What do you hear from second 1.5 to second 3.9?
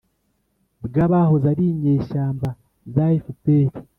ari inyeshyamba za fpr,